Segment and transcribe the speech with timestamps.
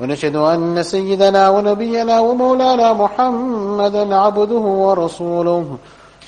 [0.00, 5.64] ونشهد أن سيدنا ونبينا ومولانا محمدا عبده ورسوله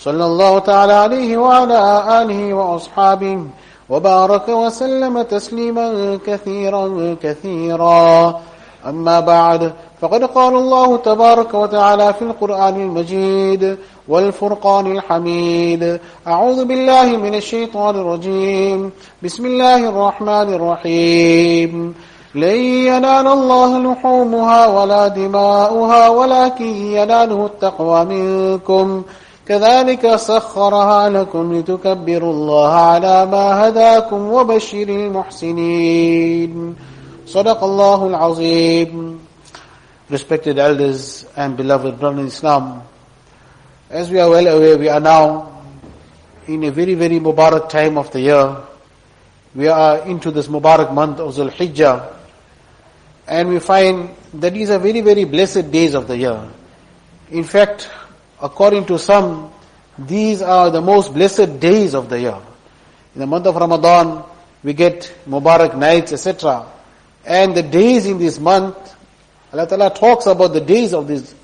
[0.01, 1.81] صلى الله تعالى عليه وعلى
[2.23, 3.39] آله وأصحابه
[3.91, 8.41] وبارك وسلم تسليما كثيرا كثيرا.
[8.89, 13.79] أما بعد فقد قال الله تبارك وتعالى في القرآن المجيد
[14.09, 16.01] والفرقان الحميد.
[16.27, 18.91] أعوذ بالله من الشيطان الرجيم.
[19.23, 21.95] بسم الله الرحمن الرحيم.
[22.35, 22.57] لن
[22.89, 29.03] ينال الله لحومها ولا دماؤها ولكن يناله التقوى منكم
[29.49, 36.77] كذلك سخرها لكم لتكبروا الله على ما هداكم وبشر المحسنين
[37.27, 39.19] صدق الله العظيم
[40.11, 42.83] Respected elders and beloved brothers in Islam,
[43.89, 45.63] as we are well aware, we are now
[46.47, 48.57] in a very, very Mubarak time of the year.
[49.55, 52.13] We are into this Mubarak month of Zul Hijjah,
[53.28, 56.42] and we find that these are very, very blessed days of the year.
[57.32, 57.90] In fact,
[58.42, 59.52] according to some,
[59.98, 62.38] these are the most blessed days of the year.
[63.16, 64.24] In the month of Ramadan,
[64.64, 66.66] we get Mubarak nights, etc.
[67.26, 68.96] And the days in this month,
[69.52, 71.36] Allah Ta'ala talks about the days of these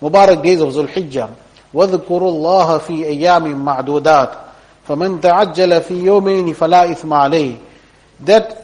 [0.00, 1.34] Mubarak days of Zul Hijjah.
[1.74, 4.38] وَذْكُرُوا اللَّهَ فِي أَيَّامٍ مَعْدُودَاتٍ
[4.86, 7.58] فَمَنْ تَعَجَّلَ فِي يَوْمَيْنِ فَلَا إِثْمَ عَلَيْهِ
[8.20, 8.59] That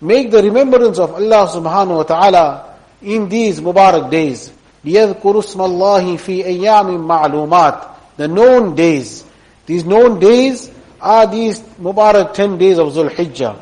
[0.00, 4.52] make the remembrance of Allah subhanahu wa ta'ala in these Mubarak days.
[4.84, 9.24] لِيَذْكُرُوا اسْمَ اللَّهِ فِي أَيَّامٍ مَعْلُومَاتٍ The known days.
[9.66, 10.70] These known days
[11.00, 13.56] are these Mubarak 10 days of Zul Hijjah.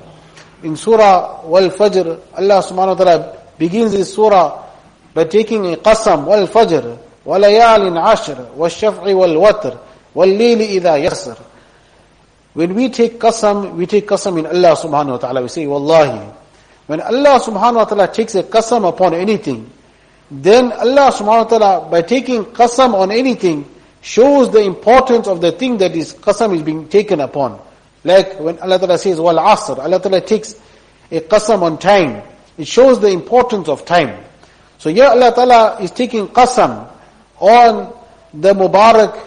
[0.62, 4.64] In Surah Wal Fajr, Allah subhanahu wa ta'ala begins this surah
[5.12, 9.78] by taking a qasam, wal fajr, walayalin ashr, wal shaf'i wal watr,
[12.55, 15.41] when we take qasam, we take qasam in Allah subhanahu wa ta'ala.
[15.43, 16.31] We say, Wallahi.
[16.87, 19.69] When Allah subhanahu wa ta'ala takes a qasam upon anything,
[20.31, 23.69] then Allah subhanahu wa ta'ala, by taking qasam on anything,
[24.01, 27.59] shows the importance of the thing that is qasam is being taken upon.
[28.05, 30.55] Like when Allah ta'ala says, wal asr, Allah ta'ala takes
[31.11, 32.23] a qasam on time.
[32.57, 34.23] It shows the importance of time.
[34.77, 36.87] So here Allah Ta'ala is taking qasam
[37.39, 37.93] on
[38.33, 39.19] the Mubarak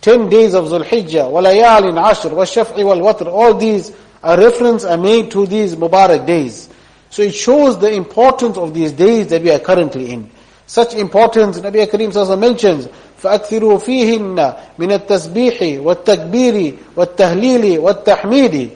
[0.00, 3.26] 10 days of Zul Hijjah, walayalin ashr, washaf'i wal watr.
[3.26, 6.68] All these are reference are made to these Mubarak days.
[7.10, 10.30] So it shows the importance of these days that we are currently in.
[10.66, 12.88] Such importance, Nabi Kareem Sallallahu mentions,
[13.22, 18.70] فَأَكْثِرُوا فِيهِنَّ مِنَ التَّسْبِيحِ وَالتَّكْبِيرِ وَالتَّهْلِيلِ وَالتَّحْمِيدِ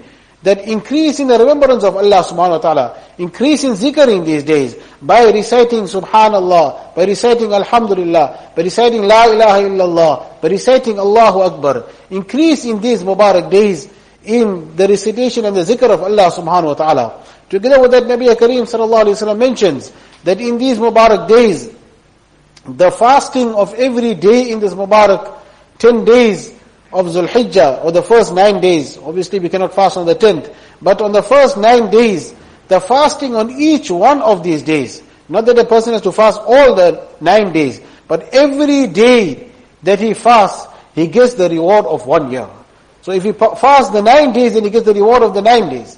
[0.46, 4.44] that increase in the remembrance of Allah subhanahu wa ta'ala, increase in zikr in these
[4.44, 11.42] days, by reciting subhanallah, by reciting alhamdulillah, by reciting la ilaha illallah, by reciting Allahu
[11.42, 13.90] Akbar, increase in these Mubarak days
[14.24, 17.26] in the recitation and the zikr of Allah subhanahu wa ta'ala.
[17.50, 19.92] Together with that, Nabi Kareem sallallahu alayhi wa mentions
[20.24, 21.74] that in these Mubarak days,
[22.68, 25.42] the fasting of every day in this Mubarak
[25.80, 26.54] 10 days
[26.96, 30.50] of Zulhijjah, or the first nine days, obviously we cannot fast on the tenth,
[30.82, 32.34] but on the first nine days,
[32.70, 36.40] the fasting on each one of these days, not that a person has to fast
[36.46, 39.52] all the nine days, but every day
[39.84, 42.48] that he fasts, he gets the reward of one year.
[43.02, 45.70] So if he fasts the nine days, then he gets the reward of the nine
[45.70, 45.98] days.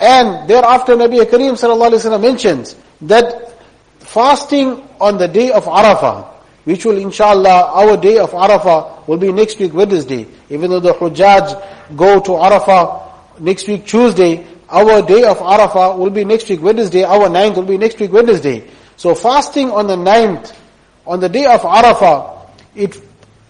[0.00, 3.54] And thereafter Nabi Kareem sallallahu alaihi wasallam mentions that
[4.00, 6.31] fasting on the day of Arafah,
[6.64, 10.26] which will inshallah, our day of Arafah will be next week Wednesday.
[10.48, 16.10] Even though the Hujjaj go to Arafah next week Tuesday, our day of Arafah will
[16.10, 18.68] be next week Wednesday, our ninth will be next week Wednesday.
[18.96, 20.56] So fasting on the ninth,
[21.06, 23.00] on the day of Arafah, it,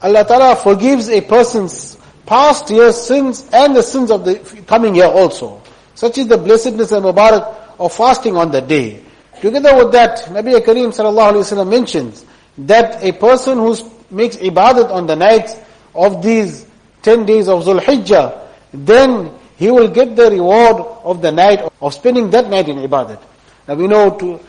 [0.00, 5.06] Allah Ta'ala forgives a person's past year's sins and the sins of the coming year
[5.06, 5.62] also.
[5.94, 9.03] Such is the blessedness and Mubarak of fasting on the day.
[9.41, 12.25] Together with that, Nabi Kareem sallallahu alayhi wa mentions
[12.58, 13.76] that a person who
[14.10, 15.56] makes ibadat on the nights
[15.94, 16.66] of these
[17.02, 21.94] 10 days of Zul Hijjah, then he will get the reward of the night of
[21.94, 23.20] spending that night in ibadat.
[23.69, 24.40] Now we know to,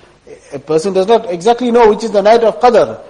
[0.52, 3.02] a person does not exactly know which is the night of Qadr.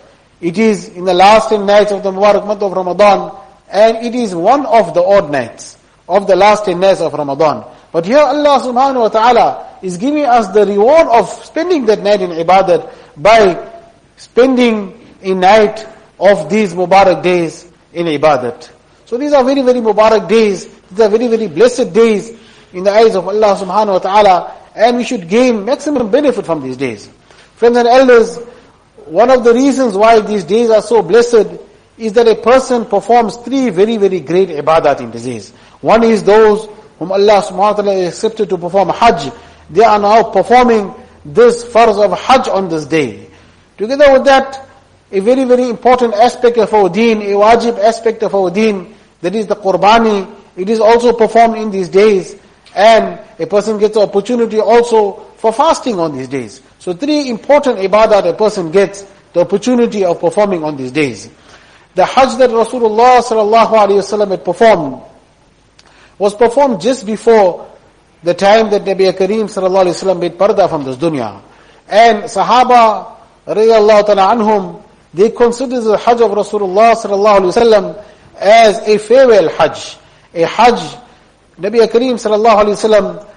[0.42, 3.32] It is in the last 10 nights of the Mubarak month of Ramadan,
[3.70, 7.64] and it is one of the odd nights of the last 10 nights of Ramadan.
[7.92, 12.22] But here Allah subhanahu wa ta'ala is giving us the reward of spending that night
[12.22, 13.54] in ibadat by
[14.24, 15.86] spending a night
[16.18, 18.70] of these Mubarak days in ibadat.
[19.06, 20.66] So these are very, very Mubarak days.
[20.90, 22.32] These are very, very blessed days
[22.72, 24.58] in the eyes of Allah subhanahu wa ta'ala.
[24.76, 27.10] And we should gain maximum benefit from these days.
[27.56, 28.38] Friends and elders,
[29.06, 31.60] one of the reasons why these days are so blessed
[31.98, 35.52] is that a person performs three very, very great ibadat in these days.
[35.82, 36.68] One is those
[36.98, 39.32] whom Allah subhanahu wa ta'ala accepted to perform hajj.
[39.70, 40.96] They are now performing
[41.26, 43.23] this farz of hajj on this day.
[43.84, 44.66] Together with that,
[45.12, 49.36] a very, very important aspect of our deen, a wajib aspect of our deen, that
[49.36, 50.26] is the qurbani,
[50.56, 52.38] it is also performed in these days.
[52.74, 56.62] And a person gets opportunity also for fasting on these days.
[56.80, 59.04] So three important ibadah a person gets
[59.34, 61.30] the opportunity of performing on these days.
[61.96, 65.04] The Hajj that Rasulullah sallallahu alaihi wasallam had performed
[66.18, 67.70] was performed just before
[68.24, 71.42] the time that Nabi Kareem sallallahu alaihi wasallam made parda from this dunya.
[71.90, 73.14] And Sahaba
[73.46, 78.04] ta'ala anhum, they consider the Hajj of Rasulullah sallallahu alaihi wasallam
[78.38, 79.98] as a farewell Hajj.
[80.34, 80.98] A Hajj,
[81.60, 83.28] Nabi sallallahu alaihi wasallam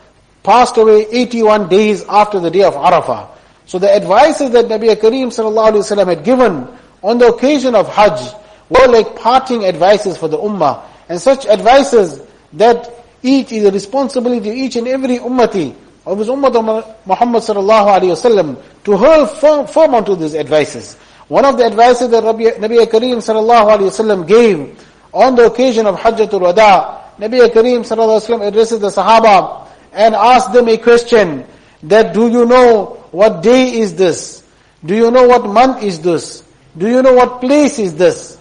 [0.43, 3.29] passed away 81 days after the day of Arafah.
[3.67, 6.69] So the advices that Nabi Kareem sallallahu alaihi wasallam had given
[7.03, 8.33] on the occasion of Hajj
[8.69, 10.83] were like parting advices for the Ummah.
[11.09, 12.21] And such advices
[12.55, 12.91] that
[13.23, 15.75] each is a responsibility of each and every ummati
[16.07, 20.95] of his ummah Muhammad sallallahu alayhi wasallam to hurl firm, firm onto these advices.
[21.29, 25.97] One of the advices that Nabi Kareem sallallahu alayhi wasallam gave on the occasion of
[25.97, 31.45] Hajjatul Wada, Nabi Kareem sallallahu alayhi wasallam addresses the Sahaba and asked them a question
[31.83, 34.45] that do you know what day is this?
[34.85, 36.45] Do you know what month is this?
[36.79, 38.39] Do you know what place is this?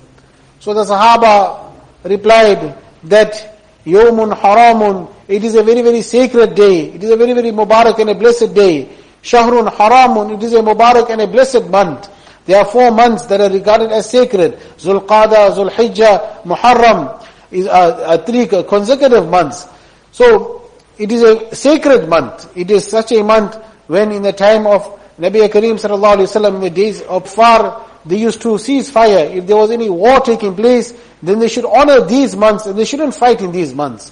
[0.59, 1.73] So the Sahaba
[2.03, 6.91] replied that Yawmun Haramun, it is a very, very sacred day.
[6.91, 8.89] It is a very, very Mubarak and a blessed day.
[9.23, 12.09] Shahrun Haramun, it is a Mubarak and a blessed month.
[12.45, 14.53] There are four months that are regarded as sacred.
[14.77, 19.67] Zulqada, Zulhijjah, Muharram, is, uh, three consecutive months.
[20.11, 22.55] So, it is a sacred month.
[22.55, 23.55] It is such a month
[23.87, 24.83] when in the time of
[25.19, 29.25] Nabi Kareem sallallahu alayhi wa in the days of far, they used to cease fire.
[29.33, 30.93] If there was any war taking place,
[31.23, 34.11] then they should honor these months and they shouldn't fight in these months.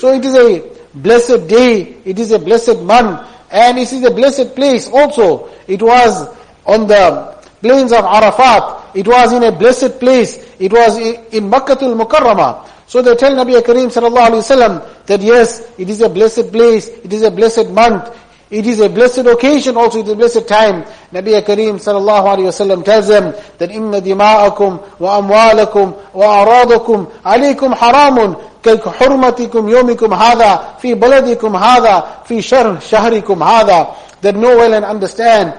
[0.00, 0.62] So it is a
[0.94, 3.20] blessed day, it is a blessed month,
[3.50, 5.50] and it is a blessed place also.
[5.68, 6.26] It was
[6.64, 11.92] on the plains of Arafat, it was in a blessed place, it was in Makkatul
[12.00, 12.66] Mukarramah.
[12.86, 16.88] So they tell Nabi Kareem sallallahu alayhi wasallam that yes, it is a blessed place,
[16.88, 18.08] it is a blessed month,
[18.50, 20.82] it is a blessed occasion also, it is a blessed time.
[21.12, 27.74] Nabi Kareem sallallahu alayhi wasallam tells them that inna dima'akum wa amwalakum wa aradakum alaykum
[27.74, 33.87] haramun كحرمتكم يومكم هذا في بلدكم هذا في شهر شهركم هذا
[34.21, 35.53] that know well and understand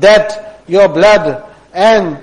[0.00, 1.44] that your blood
[1.74, 2.18] and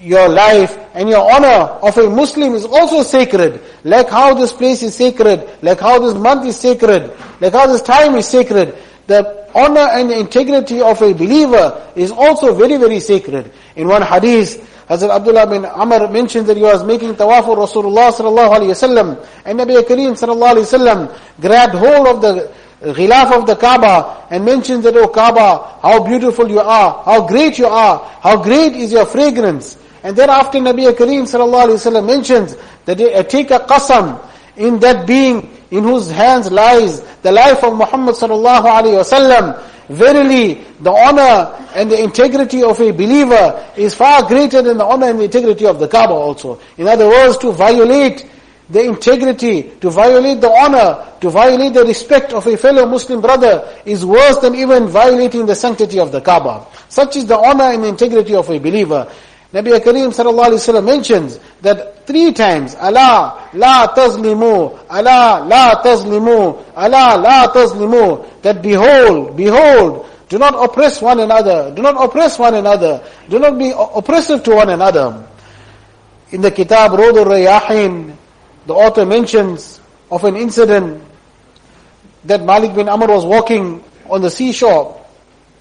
[0.00, 3.60] your life and your honor of a Muslim is also sacred.
[3.84, 7.82] Like how this place is sacred, like how this month is sacred, like how this
[7.82, 8.76] time is sacred.
[9.06, 13.50] The honor and the integrity of a believer is also very, very sacred.
[13.76, 18.11] In one hadith, Hazrat Abdullah bin Amr mentioned that he was making tawaf for Rasulullah
[18.11, 22.51] sallallahu alayhi wasallam, and Nabi Kareem sallallahu alayhi wasallam grabbed hold of the
[22.93, 27.57] ghilaf of the Kaaba and mentioned that, oh Kaaba, how beautiful you are, how great
[27.57, 29.77] you are, how great is your fragrance.
[30.03, 34.19] And thereafter Nabi Kareem sallallahu alayhi wasallam mentions that they uh, take a qasam
[34.57, 39.72] in that being in whose hands lies the life of Muhammad sallallahu alayhi wasallam.
[39.89, 45.07] Verily, the honor and the integrity of a believer is far greater than the honor
[45.07, 46.59] and the integrity of the Kaaba also.
[46.77, 48.29] In other words, to violate
[48.69, 53.67] the integrity, to violate the honor, to violate the respect of a fellow Muslim brother
[53.85, 56.65] is worse than even violating the sanctity of the Kaaba.
[56.89, 59.11] Such is the honor and integrity of a believer.
[59.53, 66.73] Nabi Kareem sallallahu alayhi wa mentions that three times, Allah, la tazlimu, Allah, la tazlimu,
[66.75, 72.55] Allah, la tazlimu, that behold, behold, do not oppress one another, do not oppress one
[72.55, 75.23] another, do not be oppressive to one another.
[76.31, 78.15] In the Kitab Rawd al-Rayahin,
[78.65, 79.79] the author mentions
[80.09, 81.03] of an incident
[82.25, 84.99] that Malik bin Amr was walking on the seashore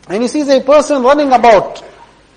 [0.09, 1.83] and he sees a person running about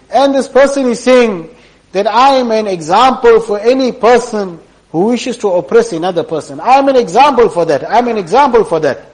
[0.09, 1.55] and this person is saying
[1.91, 4.59] that I am an example for any person
[4.91, 6.59] who wishes to oppress another person.
[6.59, 7.83] I am an example for that.
[7.89, 9.13] I am an example for that.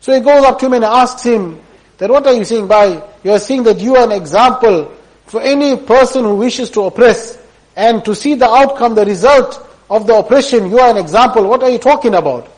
[0.00, 1.60] So he goes up to him and asks him
[1.98, 4.92] that what are you saying by, you are saying that you are an example
[5.26, 7.38] for any person who wishes to oppress
[7.76, 11.46] and to see the outcome, the result of the oppression, you are an example.
[11.46, 12.48] What are you talking about?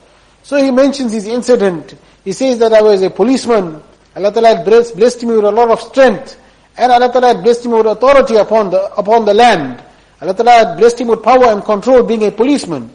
[0.42, 1.94] So he mentions his incident.
[2.24, 3.82] He says that I was a policeman.
[4.16, 6.40] Allah Ta'ala blessed me with a lot of strength.
[6.76, 9.82] And Allah Ta'ala had blessed him with authority upon the, upon the land.
[10.20, 12.90] Allah Ta'ala had blessed him with power and control being a policeman.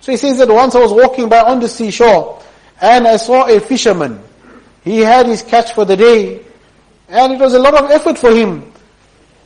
[0.00, 2.42] So he says that once I was walking by on the seashore
[2.80, 4.20] and I saw a fisherman.
[4.82, 6.44] He had his catch for the day
[7.08, 8.70] and it was a lot of effort for him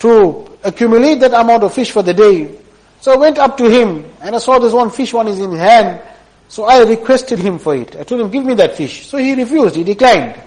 [0.01, 2.59] to accumulate that amount of fish for the day.
[3.01, 5.53] So I went up to him and I saw this one fish, one is in
[5.53, 6.03] hand.
[6.49, 7.95] So I requested him for it.
[7.97, 9.07] I told him, give me that fish.
[9.07, 10.41] So he refused, he declined.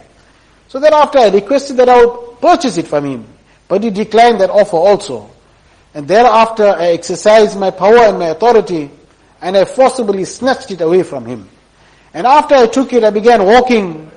[0.67, 3.27] So then after I requested that I would purchase it from him.
[3.71, 5.29] But he declined that offer also.
[5.93, 8.91] And thereafter I exercised my power and my authority
[9.41, 11.47] and I forcibly snatched it away from him.
[12.13, 14.11] And after I took it, I began walking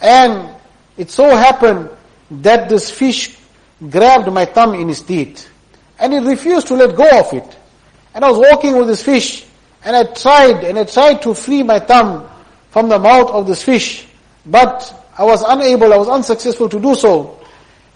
[0.00, 0.48] and
[0.96, 1.90] it so happened
[2.30, 3.36] that this fish
[3.90, 5.46] grabbed my thumb in his teeth
[5.98, 7.54] and he refused to let go of it.
[8.14, 9.44] And I was walking with this fish
[9.84, 12.26] and I tried and I tried to free my thumb
[12.70, 14.06] from the mouth of this fish,
[14.46, 17.35] but I was unable, I was unsuccessful to do so.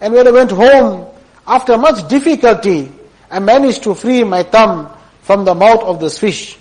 [0.01, 1.07] And when I went home,
[1.47, 2.91] after much difficulty,
[3.29, 4.89] I managed to free my thumb
[5.21, 6.57] from the mouth of this fish.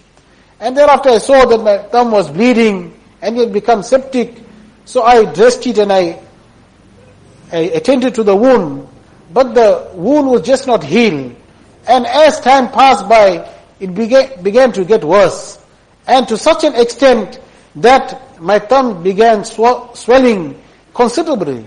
[0.60, 4.36] And thereafter I saw that my thumb was bleeding and it had become septic.
[4.84, 6.20] So I dressed it and I,
[7.50, 8.86] I attended to the wound.
[9.32, 11.34] But the wound was just not healed.
[11.88, 13.48] And as time passed by,
[13.80, 15.58] it began, began to get worse.
[16.06, 17.40] And to such an extent
[17.76, 20.60] that my thumb began sw- swelling
[20.92, 21.64] considerably.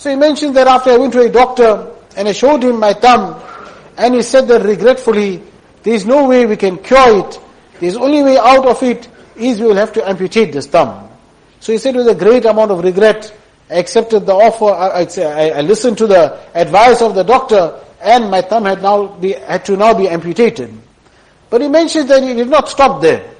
[0.00, 2.94] So he mentioned that after I went to a doctor and I showed him my
[2.94, 3.38] thumb
[3.98, 5.42] and he said that regretfully,
[5.82, 7.38] there is no way we can cure it.
[7.80, 11.06] The only way out of it is we will have to amputate this thumb.
[11.60, 13.30] So he said with a great amount of regret,
[13.68, 18.30] I accepted the offer, I, I, I listened to the advice of the doctor and
[18.30, 20.72] my thumb had now be, had to now be amputated.
[21.50, 23.34] But he mentioned that he did not stop there.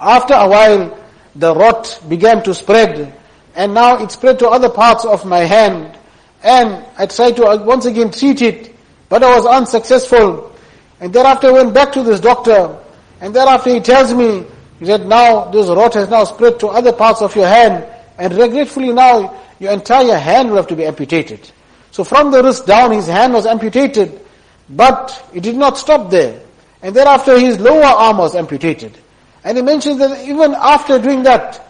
[0.00, 0.96] After a while,
[1.34, 3.12] the rot began to spread,
[3.60, 5.94] and now it spread to other parts of my hand,
[6.42, 8.74] and I tried to uh, once again treat it,
[9.10, 10.56] but I was unsuccessful.
[10.98, 12.74] And thereafter I went back to this doctor,
[13.20, 14.46] and thereafter he tells me
[14.80, 17.84] that now this rot has now spread to other parts of your hand,
[18.16, 21.52] and regretfully now your entire hand will have to be amputated.
[21.90, 24.24] So from the wrist down his hand was amputated,
[24.70, 26.40] but it did not stop there.
[26.80, 28.96] And thereafter his lower arm was amputated.
[29.44, 31.66] And he mentions that even after doing that,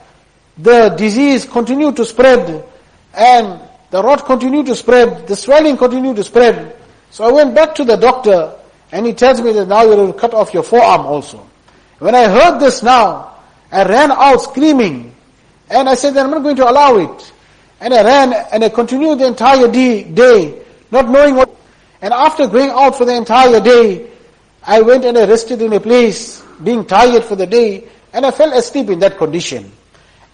[0.63, 2.65] the disease continued to spread
[3.15, 6.77] and the rot continued to spread, the swelling continued to spread.
[7.11, 8.55] So I went back to the doctor
[8.93, 11.49] and he tells me that now you will cut off your forearm also.
[11.99, 13.37] When I heard this now,
[13.73, 15.15] I ran out screaming
[15.69, 17.33] and I said that I'm not going to allow it.
[17.81, 21.51] And I ran and I continued the entire day, not knowing what.
[22.03, 24.11] And after going out for the entire day,
[24.63, 28.31] I went and I rested in a place, being tired for the day, and I
[28.31, 29.73] fell asleep in that condition.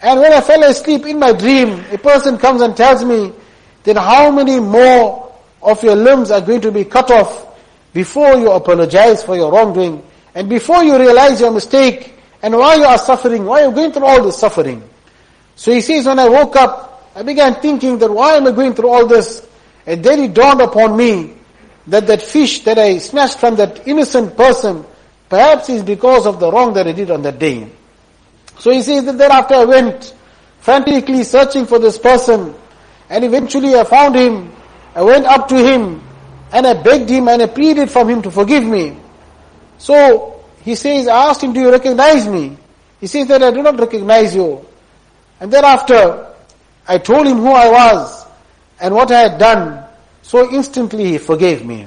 [0.02, 3.32] And when I fell asleep in my dream, a person comes and tells me
[3.84, 7.46] that how many more of your limbs are going to be cut off
[7.92, 10.02] before you apologize for your wrongdoing,
[10.34, 12.12] and before you realize your mistake,
[12.42, 14.86] and why you are suffering, why you are going through all this suffering.
[15.54, 18.74] So he says, when I woke up, I began thinking that why am I going
[18.74, 19.48] through all this?
[19.86, 21.32] And then it dawned upon me
[21.86, 24.84] that that fish that I snatched from that innocent person,
[25.30, 27.70] perhaps is because of the wrong that I did on that day.
[28.58, 30.14] So he says that thereafter I went
[30.60, 32.54] frantically searching for this person,
[33.10, 34.52] and eventually I found him.
[34.94, 36.02] I went up to him,
[36.52, 38.96] and I begged him and I pleaded from him to forgive me.
[39.78, 42.56] So he says, I asked him, do you recognize me?
[43.00, 44.64] He says that I do not recognize you.
[45.40, 46.32] And thereafter,
[46.88, 48.26] I told him who I was
[48.80, 49.84] and what I had done.
[50.22, 51.86] So instantly he forgave me.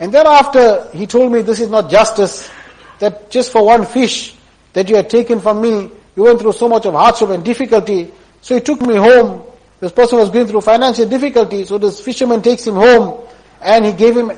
[0.00, 2.50] And thereafter he told me this is not justice,
[2.98, 4.34] that just for one fish
[4.72, 8.10] that you had taken from me, you went through so much of hardship and difficulty.
[8.40, 9.42] So he took me home.
[9.80, 13.26] This person was going through financial difficulty, so this fisherman takes him home
[13.60, 14.30] and he gave him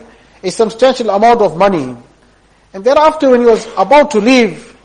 [0.42, 1.96] a substantial amount of money.
[2.72, 4.76] And thereafter when he was about to leave,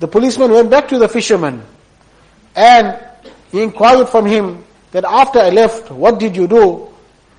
[0.00, 1.62] the policeman went back to the fisherman
[2.56, 2.98] and
[3.52, 6.88] he inquired from him that after I left, what did you do?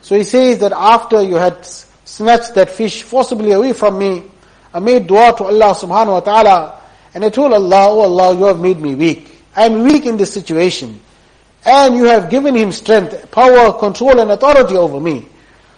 [0.01, 1.65] So he says that after you had
[2.05, 4.23] snatched that fish forcibly away from me,
[4.73, 6.80] I made dua to Allah subhanahu wa ta'ala,
[7.13, 9.44] and I told Allah, oh Allah, you have made me weak.
[9.56, 11.00] I am weak in this situation.
[11.65, 15.27] And you have given him strength, power, control and authority over me.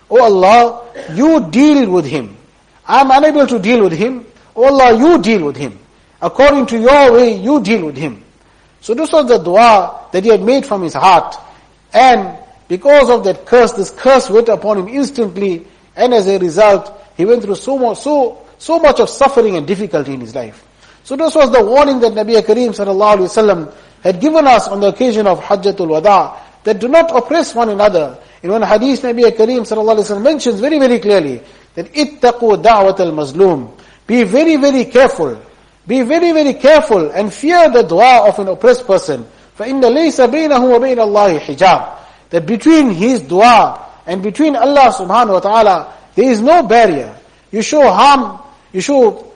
[0.10, 2.38] Oh Allah, you deal with him.
[2.86, 4.26] I am unable to deal with him.
[4.56, 5.80] Oh Allah, you deal with him.
[6.22, 8.24] According to your way, you deal with him.
[8.80, 11.36] So this was the dua that he had made from his heart.
[11.94, 12.38] And
[12.68, 17.26] because of that curse, this curse went upon him instantly, and as a result, he
[17.26, 20.66] went through so much, so, so much of suffering and difficulty in his life.
[21.05, 24.81] So this was the warning that Nabi Kareem sallallahu alaihi wasallam had given us on
[24.81, 28.19] the occasion of Hajjatul Wada, that do not oppress one another.
[28.43, 31.43] In one hadith, Nabi Kareem sallallahu alayhi wa mentions very, very clearly
[31.75, 33.73] that ittaqu da'wat al-mazlum.
[34.07, 35.41] Be very, very careful.
[35.87, 39.27] Be very, very careful and fear the dua of an oppressed person.
[39.59, 41.99] فَإِنَّ لَيْسَ بَيْنَهُ وَبَيْنَ اللَّهِ حِجَابٌ
[42.31, 47.17] That between his dua and between Allah subhanahu wa ta'ala, there is no barrier.
[47.51, 48.41] You show harm,
[48.73, 49.33] you show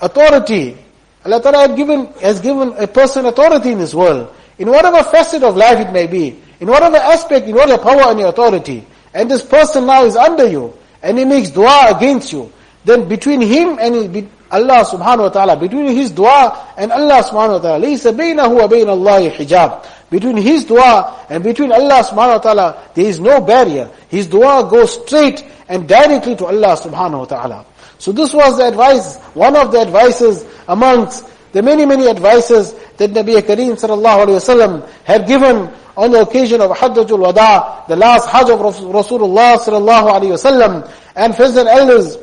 [0.00, 0.76] authority.
[1.24, 4.32] Allah Ta'ala has given, has given a person authority in this world.
[4.58, 6.40] In whatever facet of life it may be.
[6.60, 8.86] In whatever aspect, in whatever power and your authority.
[9.12, 10.72] And this person now is under you.
[11.02, 12.52] And he makes dua against you.
[12.84, 17.58] Then between him and Allah subhanahu wa ta'ala, between his dua and Allah subhanahu wa
[17.58, 19.84] ta'ala, لَيْسَ بَيْنَهُ وَبَيْنَ اللَّهِ hijab.
[20.08, 23.90] Between his dua and between Allah subhanahu wa ta'ala, there is no barrier.
[24.08, 27.66] His dua goes straight and directly to Allah subhanahu wa ta'ala.
[27.98, 33.10] So this was the advice, one of the advices amongst the many, many advices that
[33.10, 38.28] Nabi Kareem sallallahu alayhi wasallam had given on the occasion of Hajjatul Wada, the last
[38.28, 40.90] Hajj of Rasulullah sallallahu alayhi wasallam.
[41.14, 42.18] And friends and elders,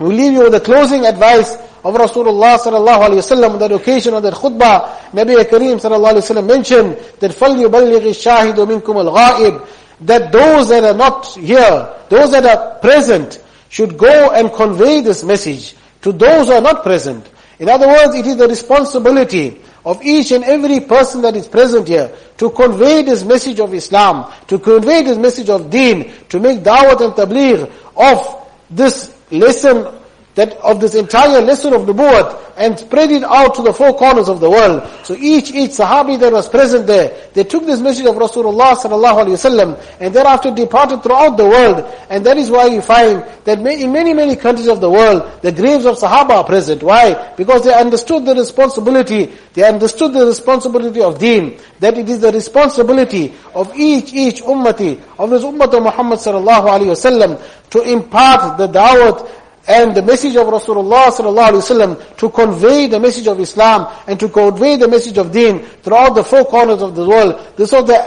[0.00, 4.14] we leave you with the closing advice of Rasulullah sallallahu alayhi wasallam on that occasion
[4.14, 4.96] of that khutbah.
[5.12, 9.68] Nabi Kareem sallallahu alayhi wasallam mentioned that فَلْيُبَلِّغِ الشَّاهِدُ مِنْكُمُ الْغَائِبِ
[10.00, 15.22] That those that are not here, those that are present, should go and convey this
[15.22, 17.28] message to those who are not present.
[17.59, 21.87] In other words, it is the responsibility of each and every person that is present
[21.87, 26.59] here to convey this message of Islam, to convey this message of deen, to make
[26.59, 30.02] da'wat and tabligh of this lesson
[30.35, 34.29] that of this entire lesson of Nubuwwat and spread it out to the four corners
[34.29, 34.87] of the world.
[35.03, 39.25] So each, each Sahabi that was present there, they took this message of Rasulullah sallallahu
[39.25, 41.85] alaihi wasallam and thereafter departed throughout the world.
[42.09, 45.51] And that is why you find that in many, many countries of the world, the
[45.51, 46.81] graves of Sahaba are present.
[46.83, 47.33] Why?
[47.35, 52.31] Because they understood the responsibility, they understood the responsibility of deen, that it is the
[52.31, 58.57] responsibility of each, each ummati, of this ummah of Muhammad sallallahu alaihi wasallam to impart
[58.57, 64.19] the da'wat and the message of Rasulullah sallallahu to convey the message of Islam and
[64.19, 67.39] to convey the message of Deen throughout the four corners of the world.
[67.55, 67.97] This was the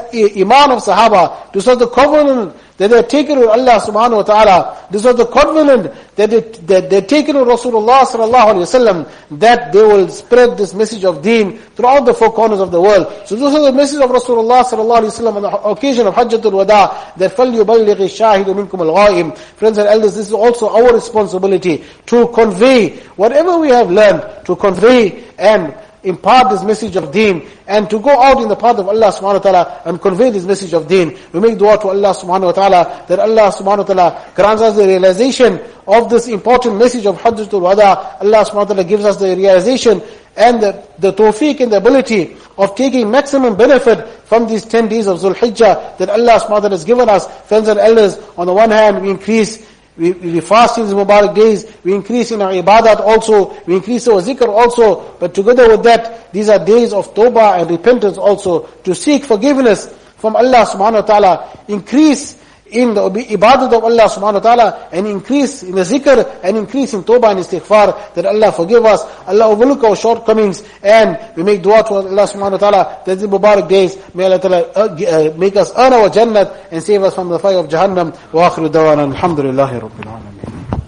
[0.40, 1.52] iman of Sahaba.
[1.52, 4.87] This was the covenant that they had taken with Allah subhanahu wa ta'ala.
[4.89, 9.39] This was the covenant that they, that they had taken with Rasulullah sallallahu alayhi wasallam
[9.39, 13.07] that they will spread this message of deen throughout the four corners of the world.
[13.25, 16.53] So this was the message of Rasulullah sallallahu alayhi wasallam on the occasion of Hajjatul
[16.53, 22.27] Wada that فَلْيُبَلِّغِ الشَّاهِدُ مِنْكُمُ الْغَائِمِ Friends and elders, this is also our responsibility to
[22.29, 25.75] convey whatever we have learned, to convey and
[26.06, 29.44] impart this message of deen and to go out in the path of Allah subhanahu
[29.44, 31.18] wa ta'ala and convey this message of deen.
[31.32, 34.76] We make dua to Allah subhanahu wa ta'ala that Allah subhanahu wa ta'ala grants us
[34.76, 38.18] the realization of this important message of Hajjatul Wada.
[38.20, 40.00] Allah subhanahu wa ta'ala gives us the realization
[40.36, 45.06] and the, the tawfiq and the ability of taking maximum benefit from these 10 days
[45.06, 47.26] of Zulhijjah that Allah subhanahu wa ta'ala has given us.
[47.48, 51.34] Friends and elders, on the one hand, we increase we, we fast in these Mubarak
[51.34, 55.82] days, we increase in our ibadat also, we increase our zikr also, but together with
[55.84, 61.00] that, these are days of tawbah and repentance also, to seek forgiveness from Allah subhanahu
[61.00, 62.38] wa ta'ala, increase
[62.70, 66.94] in the ibadat of Allah subhanahu wa ta'ala and increase in the zikr and increase
[66.94, 71.62] in tawbah and istighfar that Allah forgive us, Allah overlook our shortcomings and we make
[71.62, 75.34] dua to Allah subhanahu wa ta'ala that the Mubarak days may Allah ta'ala uh, uh,
[75.36, 78.16] make us earn our Jannat and save us from the fire of Jahannam.
[78.32, 80.85] Wa akhiru dawana alhamdulillahi rabbil alamin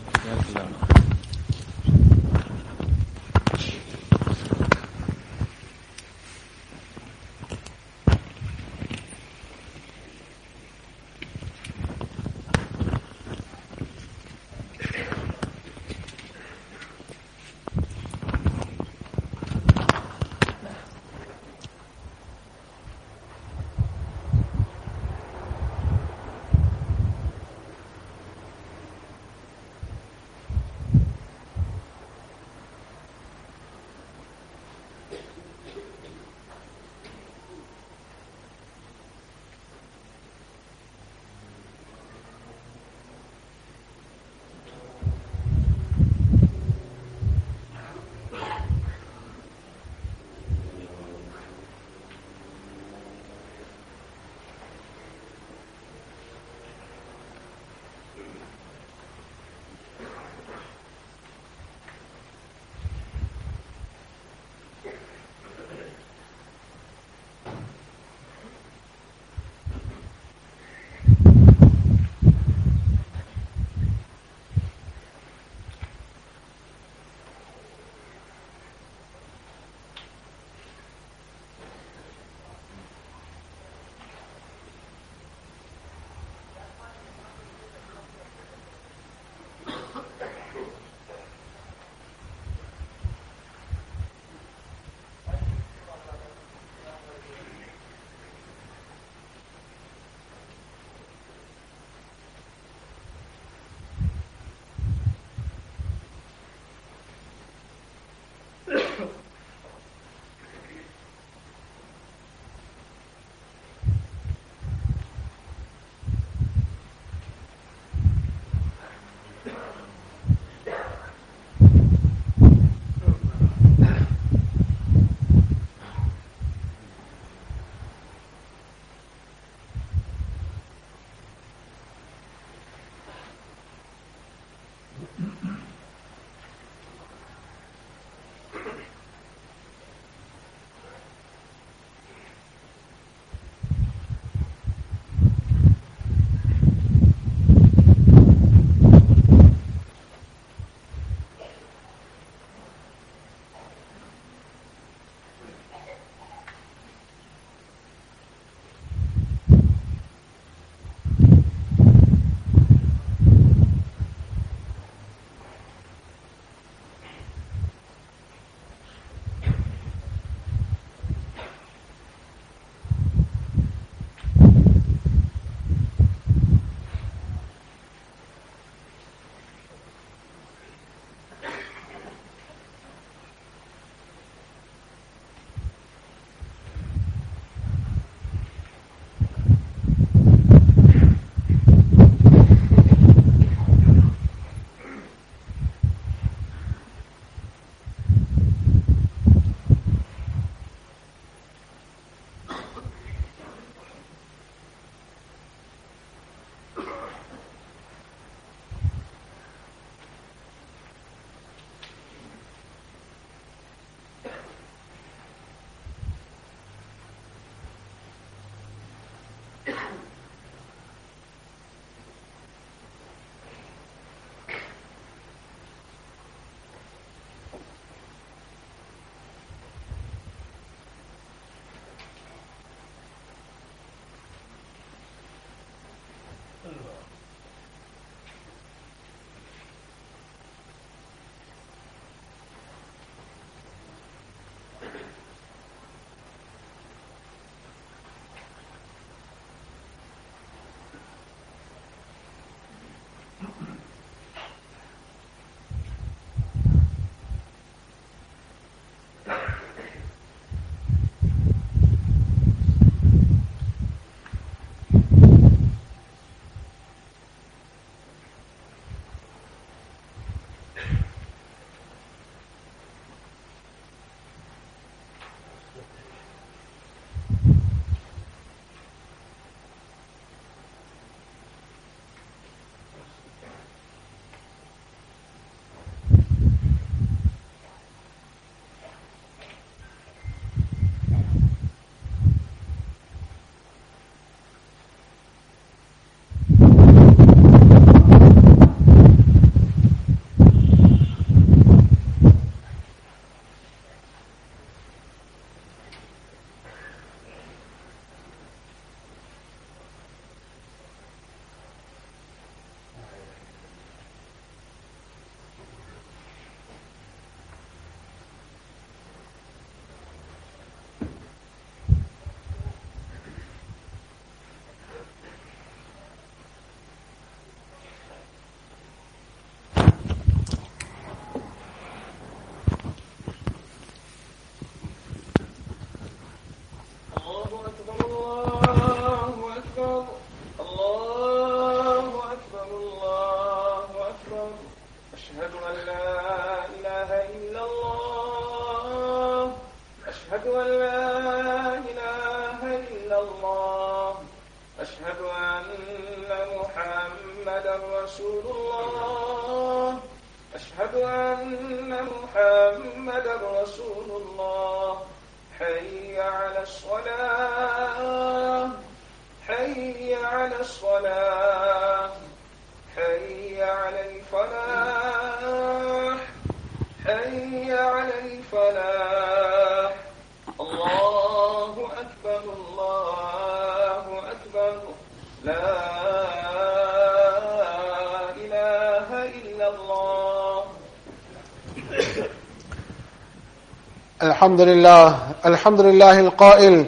[394.49, 395.15] الحمد لله
[395.47, 396.87] الحمد لله القائل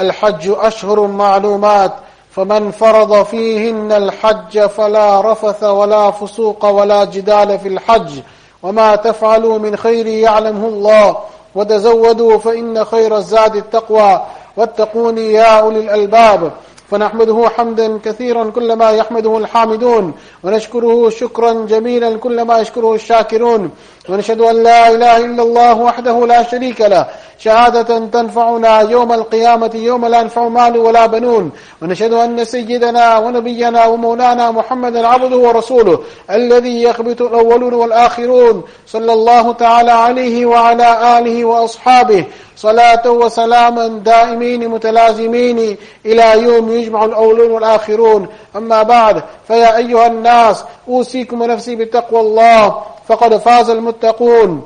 [0.00, 1.92] الحج أشهر معلومات
[2.30, 8.20] فمن فرض فيهن الحج فلا رفث ولا فسوق ولا جدال في الحج
[8.62, 11.16] وما تفعلوا من خير يعلمه الله
[11.54, 14.22] وتزودوا فإن خير الزاد التقوى
[14.56, 16.52] واتقوني يا أولي الألباب.
[16.90, 20.12] فنحمده حمدا كثيرا كلما يحمده الحامدون
[20.44, 23.70] ونشكره شكرا جميلا كلما يشكره الشاكرون
[24.08, 27.06] ونشهد أن لا إله إلا الله وحده لا شريك له
[27.44, 31.50] شهادة تنفعنا يوم القيامة يوم لا ينفع مال ولا بنون.
[31.82, 35.98] ونشهد أن سيدنا ونبينا ومولانا محمدا عبده ورسوله
[36.30, 38.62] الذي يخبط الأولون والآخرون.
[38.86, 42.24] صلى الله تعالى عليه وعلى آله وأصحابه.
[42.56, 45.76] صلاة وسلاما دائمين متلازمين
[46.06, 48.28] إلى يوم يجمع الأولون والآخرون.
[48.56, 52.82] أما بعد فيا أيها الناس أوصيكم ونفسي بتقوى الله.
[53.08, 54.62] فقد فاز المتقون.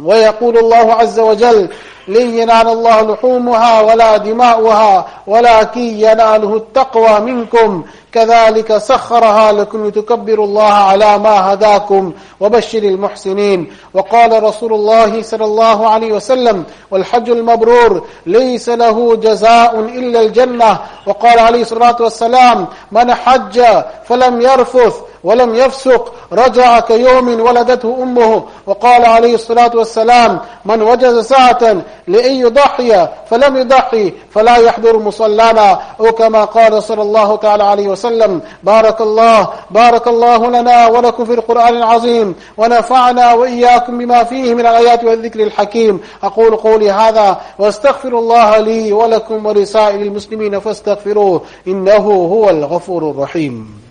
[0.00, 1.68] ويقول الله عز وجل
[2.08, 7.84] لن ينال الله لحومها ولا دماؤها ولكن يناله التقوى منكم.
[8.12, 13.72] كذلك سخرها لكم لتكبروا الله على ما هداكم وبشر المحسنين.
[13.94, 20.78] وقال رسول الله صلى الله عليه وسلم والحج المبرور ليس له جزاء إلا الجنة.
[21.06, 23.62] وقال عليه الصلاة والسلام من حج
[24.04, 28.42] فلم يرفث ولم يفسق رجع كيوم ولدته أمه.
[28.66, 35.80] وقال عليه الصلاة والسلام من وجد ساعة لأن يضحي فلم يضحي فلا يحضر مصلانا.
[36.00, 41.34] أو كما قال صلى الله تعالى عليه وسلم بارك الله بارك الله لنا ولكم في
[41.34, 46.00] القرآن العظيم ونفعنا وإياكم بما فيه من الآيات والذكر الحكيم.
[46.22, 53.84] أقول قولي هذا واستغفر الله لي ولكم ولسائر المسلمين فاستغفروه إنه هو الغفور الرحيم.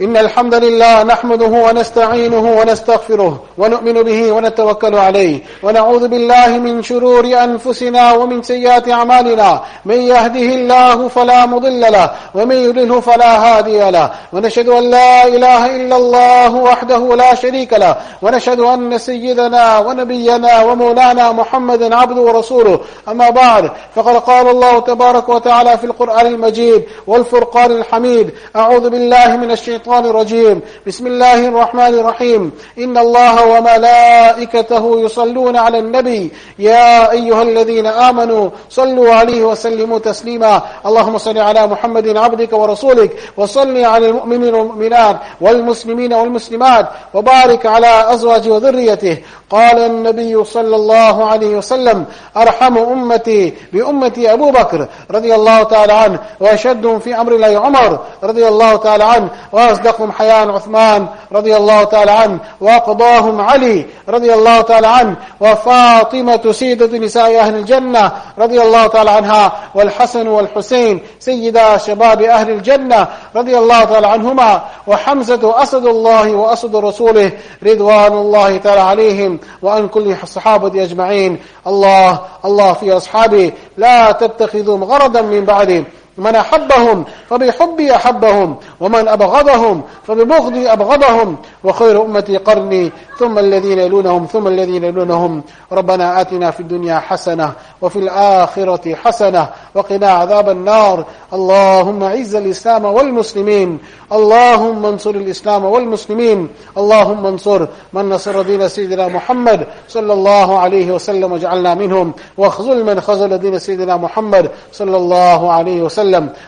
[0.00, 8.12] إن الحمد لله نحمده ونستعينه ونستغفره ونؤمن به ونتوكل عليه ونعوذ بالله من شرور أنفسنا
[8.12, 9.60] ومن سيئات أعمالنا.
[9.84, 14.10] من يهده الله فلا مضل له ومن يضلله فلا هادي له.
[14.32, 17.96] ونشهد أن لا إله إلا الله وحده لا شريك له.
[18.22, 22.80] ونشهد أن سيدنا ونبينا ومولانا محمد عبده ورسوله.
[23.08, 28.30] أما بعد فقد قال الله تبارك وتعالى في القرآن المجيد والفرقان الحميد.
[28.56, 30.60] أعوذ بالله من الشيطان الشيطان الرجيم.
[30.86, 32.52] بسم الله الرحمن الرحيم.
[32.78, 36.30] إن الله وملائكته يصلون على النبي.
[36.58, 40.62] يا أيها الذين آمنوا صلوا عليه وسلموا تسليما.
[40.86, 48.50] اللهم صل على محمد عبدك ورسولك وصل على المؤمنين والمؤمنات والمسلمين والمسلمات وبارك على أزواجه
[48.50, 49.16] وذريته.
[49.50, 52.04] قال النبي صلى الله عليه وسلم
[52.36, 58.48] أرحم أمتي بأمتي أبو بكر رضي الله تعالى عنه وأشدهم في أمر الله عمر رضي
[58.48, 59.28] الله تعالى عنه
[59.74, 66.98] وأصدقهم حيان عثمان رضي الله تعالى عنه وأقضاهم علي رضي الله تعالى عنه وفاطمة سيدة
[66.98, 73.84] نساء أهل الجنة رضي الله تعالى عنها والحسن والحسين سيدا شباب أهل الجنة رضي الله
[73.84, 77.32] تعالى عنهما وحمزة أسد الله وأسد رسوله
[77.62, 81.38] رضوان الله تعالى عليهم وأن كل الصحابة أجمعين.
[81.66, 83.52] الله الله في أصحابه.
[83.76, 85.84] لا تتخذوا غرضا من بعدهم
[86.18, 94.48] من أحبهم فبحبي أحبهم ومن أبغضهم فببغضي أبغضهم وخير أمتي قرني ثم الذين يلونهم ثم
[94.48, 95.42] الذين يلونهم.
[95.72, 101.04] ربنا آتنا في الدنيا حسنة وفي الآخرة حسنة وقنا عذاب النار.
[101.32, 103.78] اللهم عز الإسلام والمسلمين.
[104.12, 106.48] اللهم انصر الإسلام والمسلمين.
[106.78, 112.12] اللهم انصر من نصر دين سيدنا محمد صلى الله عليه وسلم واجعلنا منهم.
[112.38, 116.03] واخذل من خذل دين سيدنا محمد صلى الله عليه وسلم.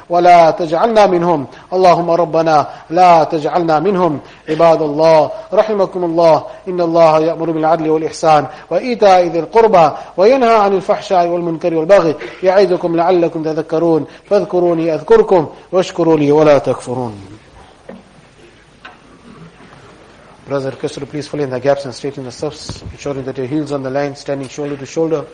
[0.09, 1.47] ولا تجعلنا منهم.
[1.73, 4.21] اللهم ربنا لا تجعلنا منهم.
[4.49, 6.47] عباد الله رحمكم الله.
[6.69, 13.43] إن الله يأمر بالعدل والإحسان وإيتاء ذي القربى وينهى عن الفحشاء والمنكر والبغي يعظكم لعلكم
[13.43, 14.07] تذكرون.
[14.31, 17.15] فاذكروني أذكركم واشكروا لي ولا تكفرون.
[20.49, 20.53] You
[20.89, 23.83] to please fill in the gaps and straighten the stuffs, ensuring that your heels on
[23.83, 25.25] the line, standing shoulder to shoulder.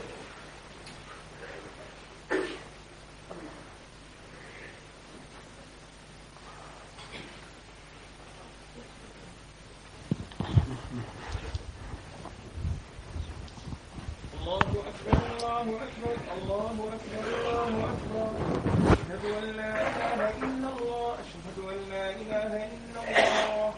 [14.41, 14.59] الله
[14.91, 18.29] أكبر الله أكبر الله أكبر الله أكبر
[18.93, 23.73] أشهد أن لا إله إلا الله أشهد أن لا إله إلا الله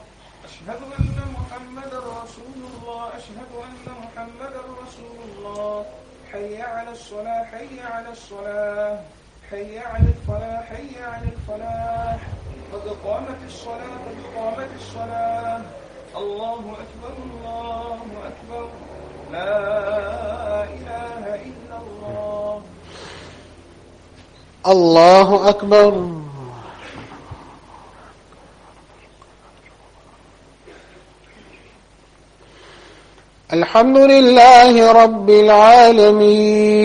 [0.44, 5.84] أشهد أن محمدا رسول الله أشهد أن محمدا رسول الله
[6.32, 8.98] حي على الصلاة حي على الصلاة
[9.50, 12.18] حي على الفلاح حي على الفلاح.
[12.72, 15.62] قد قامت الصلاة قد قامت الصلاة.
[16.16, 17.98] الله أكبر الله
[18.30, 18.68] أكبر.
[19.32, 22.62] لا إله إلا الله.
[24.66, 25.92] الله أكبر.
[33.52, 36.84] الحمد لله رب العالمين.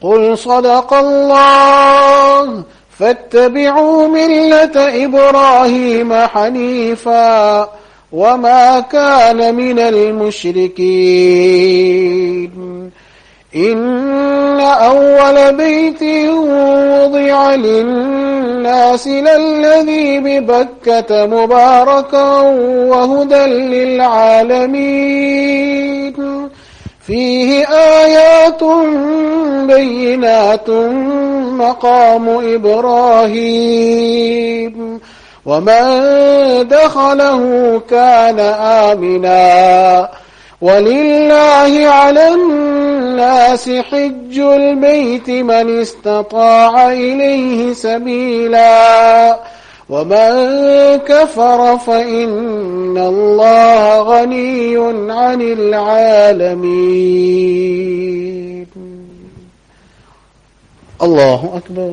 [0.00, 2.64] قل صدق الله
[2.98, 7.68] فاتبعوا ملة إبراهيم حنيفا
[8.12, 10.88] وما كان من المشركين.
[13.56, 18.27] إن أول بيت وضع للناس
[19.06, 22.40] للذي ببكة مباركا
[22.88, 24.68] وهدى للعالمين.
[27.06, 28.64] فيه آيات
[29.66, 30.70] بينات
[31.58, 33.78] مقام إبراهيم.
[35.46, 35.82] ومن
[36.68, 40.08] دخله كان آمنا.
[40.60, 42.77] ولله على الناس
[43.70, 49.40] حج البيت من استطاع إليه سبيلا.
[49.88, 50.36] ومن
[50.96, 54.76] كفر فإن الله غني
[55.12, 56.68] عن العالمين.
[61.02, 61.92] الله أكبر.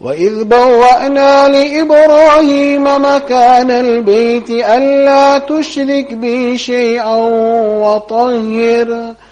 [0.00, 8.88] وإذ بوأنا لإبراهيم مكان البيت ألا تشرك بي شيئا وطهر.
[8.90, 9.31] وطهر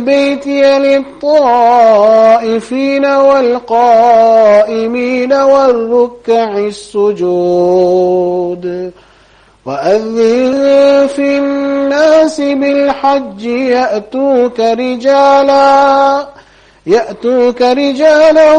[0.00, 2.26] بيتي للطائفين
[3.06, 4.42] والقائمين
[5.32, 8.10] والركع السجود
[9.66, 16.26] وأذن في الناس بالحج يأتوك رجالا
[16.86, 18.52] يأتوك رجالا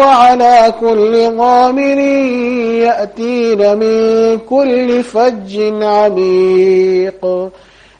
[0.00, 1.98] وعلى كل ضامر
[2.78, 7.50] يأتين من كل فج عميق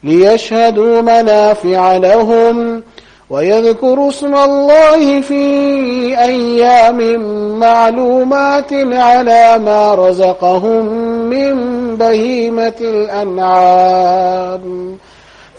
[0.05, 2.83] ليشهدوا منافع لهم
[3.31, 5.45] ويذكر اسم الله في
[6.19, 7.21] أيام
[7.59, 10.87] معلومات على ما رزقهم
[11.31, 11.57] من
[11.97, 13.89] بهيمة الأنعام.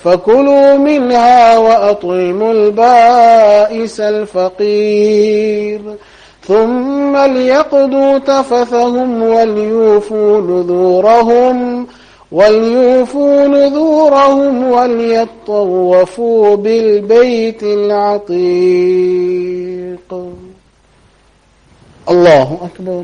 [0.03, 5.81] فكلوا منها وأطعموا البائس الفقير.
[6.47, 11.87] ثم ليقضوا تفثهم وليوفوا نذورهم
[12.31, 18.39] وليوفوا نذورهم وليطوفوا بالبيت العتيق.
[22.09, 23.03] الله أكبر.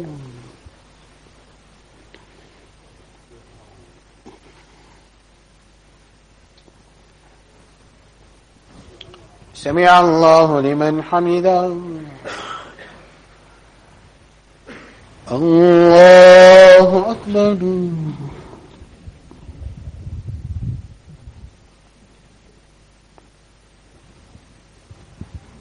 [9.53, 11.75] سمع الله لمن حمده.
[15.31, 17.57] الله أكبر.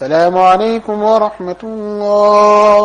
[0.00, 2.80] السلام عليكم ورحمة الله.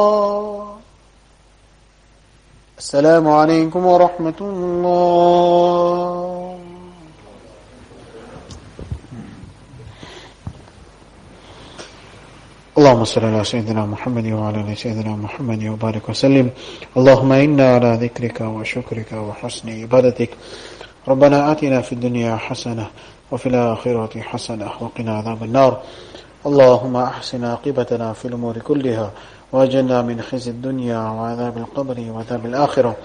[2.78, 5.66] السلام عليكم ورحمة الله.
[12.78, 16.52] اللهم صل على سيدنا محمد وعلى آل سيدنا محمد وبارك وسلم.
[17.00, 20.32] اللهم إنا على ذكرك وشكرك وحسن عبادتك.
[21.08, 22.88] ربنا آتنا في الدنيا حسنة
[23.32, 25.74] وفي الآخرة حسنة وقنا عذاب النار.
[26.46, 29.12] اللهم أحسن عاقبتنا في الأمور كلها
[29.52, 32.96] واجلنا من خزي الدنيا وعذاب القبر وعذاب الآخرة.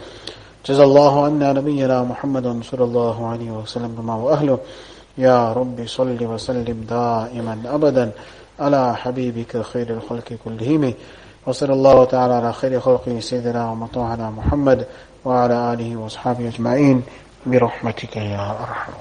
[0.67, 4.59] جزا الله عنا نبينا محمد صلى الله عليه وسلم بما وأهله
[5.19, 8.11] يا رب صل وسلم دائما أبدا
[8.61, 10.95] على حبيبك خير الخلق كلهم.
[11.47, 14.87] وصلى الله تعالى على خير خلقه سيدنا ومطوعنا محمد
[15.25, 17.03] وعلى آله وأصحابه أجمعين.
[17.47, 18.93] برحمتك يا أرحم.